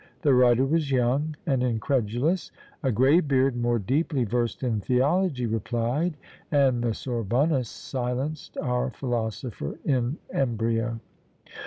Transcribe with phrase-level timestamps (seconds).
[0.23, 2.49] The writer was young and incredulous;
[2.81, 6.17] a grey beard, more deeply versed in theology, replied,
[6.51, 10.99] and the Sorbonnists silenced our philosopher in embryo.